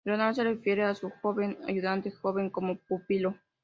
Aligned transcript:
Leonardo 0.03 0.33
se 0.33 0.43
refiere 0.43 0.81
a 0.83 0.95
su 0.95 1.11
joven 1.21 1.59
ayudante 1.67 2.09
joven 2.09 2.49
como 2.49 2.75
"pupilo". 2.75 3.35